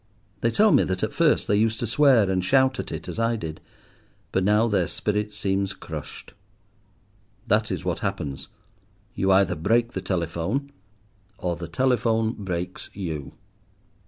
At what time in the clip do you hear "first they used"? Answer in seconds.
1.13-1.79